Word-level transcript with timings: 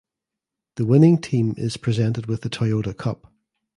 The 0.77 0.85
winning 0.87 1.19
team 1.21 1.53
is 1.57 1.77
presented 1.77 2.25
with 2.25 2.41
the 2.41 2.49
Toyota 2.49 2.97
Cup. 2.97 3.31